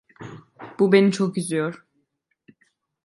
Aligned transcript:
Bu 0.79 0.91
beni 0.91 1.11
çok 1.11 1.37
üzüyor. 1.37 1.85